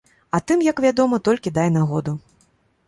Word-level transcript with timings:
А 0.37 0.39
тым, 0.51 0.63
як 0.69 0.77
вядома, 0.85 1.21
толькі 1.29 1.55
дай 1.59 1.69
нагоду. 1.77 2.17